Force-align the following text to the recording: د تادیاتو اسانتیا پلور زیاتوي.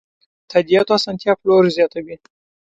د 0.03 0.03
تادیاتو 0.51 0.91
اسانتیا 0.97 1.33
پلور 1.39 1.63
زیاتوي. 1.77 2.15